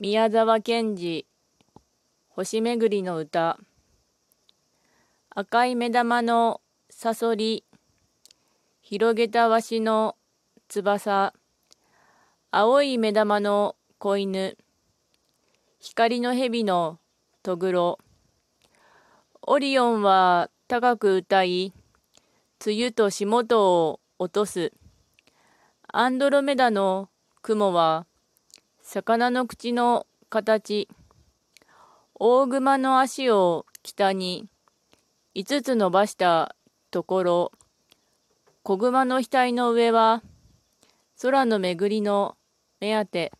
[0.00, 1.26] 宮沢賢治
[2.28, 3.58] 星めぐりの歌。
[5.28, 7.64] 赤い目玉のさそり
[8.80, 10.14] 広げたわしの
[10.68, 11.34] 翼。
[12.52, 14.56] 青い目玉の子犬。
[15.80, 17.00] 光の蛇の
[17.42, 17.98] とぐろ
[19.42, 21.72] オリオンは高く歌い
[22.64, 24.72] 梅雨と霜とを落とす。
[25.88, 27.08] アンドロメダの
[27.42, 28.06] 雲は
[28.90, 30.88] 魚の口の形。
[32.14, 34.48] 大熊の足を北に。
[35.34, 36.56] 5つ伸ばした
[36.90, 37.52] ところ。
[38.62, 40.22] 子熊の額の上は
[41.20, 42.38] 空の巡りの
[42.80, 43.30] 目当て。